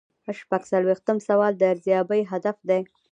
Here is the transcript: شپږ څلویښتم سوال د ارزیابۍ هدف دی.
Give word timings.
شپږ 0.39 0.61
څلویښتم 0.71 1.17
سوال 1.27 1.53
د 1.57 1.61
ارزیابۍ 1.73 2.21
هدف 2.31 2.57
دی. 2.69 2.81